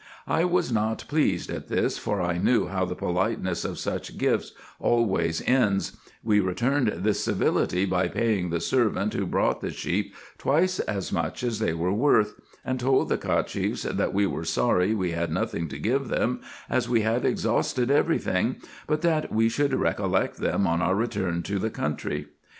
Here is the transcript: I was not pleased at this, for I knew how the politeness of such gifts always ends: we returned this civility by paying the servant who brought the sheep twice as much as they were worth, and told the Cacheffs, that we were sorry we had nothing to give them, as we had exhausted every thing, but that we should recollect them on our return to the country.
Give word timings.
I 0.25 0.45
was 0.45 0.71
not 0.71 1.03
pleased 1.07 1.51
at 1.51 1.67
this, 1.67 1.99
for 1.99 2.23
I 2.23 2.39
knew 2.39 2.65
how 2.65 2.85
the 2.85 2.95
politeness 2.95 3.63
of 3.63 3.77
such 3.77 4.17
gifts 4.17 4.51
always 4.79 5.43
ends: 5.45 5.95
we 6.23 6.39
returned 6.39 6.87
this 6.87 7.23
civility 7.23 7.85
by 7.85 8.07
paying 8.07 8.49
the 8.49 8.59
servant 8.61 9.13
who 9.13 9.27
brought 9.27 9.61
the 9.61 9.69
sheep 9.69 10.15
twice 10.39 10.79
as 10.79 11.11
much 11.13 11.43
as 11.43 11.59
they 11.59 11.75
were 11.75 11.93
worth, 11.93 12.33
and 12.65 12.79
told 12.79 13.09
the 13.09 13.17
Cacheffs, 13.19 13.83
that 13.83 14.11
we 14.11 14.25
were 14.25 14.43
sorry 14.43 14.95
we 14.95 15.11
had 15.11 15.31
nothing 15.31 15.67
to 15.67 15.77
give 15.77 16.07
them, 16.07 16.41
as 16.67 16.89
we 16.89 17.01
had 17.01 17.23
exhausted 17.23 17.91
every 17.91 18.17
thing, 18.17 18.55
but 18.87 19.03
that 19.03 19.31
we 19.31 19.49
should 19.49 19.71
recollect 19.75 20.37
them 20.37 20.65
on 20.65 20.81
our 20.81 20.95
return 20.95 21.43
to 21.43 21.59
the 21.59 21.69
country. 21.69 22.25